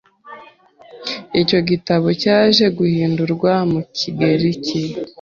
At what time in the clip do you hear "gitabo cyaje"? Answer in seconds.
1.69-2.65